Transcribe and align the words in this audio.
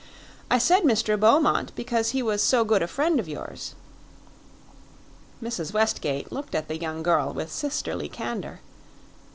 "I 0.49 0.57
said 0.57 0.81
Mr. 0.81 1.15
Beaumont 1.15 1.73
because 1.75 2.09
he 2.09 2.23
was 2.23 2.41
so 2.41 2.65
good 2.65 2.81
a 2.81 2.87
friend 2.87 3.19
of 3.19 3.27
yours." 3.29 3.75
Mrs. 5.43 5.73
Westgate 5.73 6.31
looked 6.31 6.55
at 6.55 6.67
the 6.67 6.77
young 6.79 7.03
girl 7.03 7.31
with 7.31 7.51
sisterly 7.51 8.09
candor. 8.09 8.61